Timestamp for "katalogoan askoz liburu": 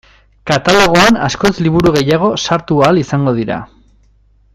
0.51-1.93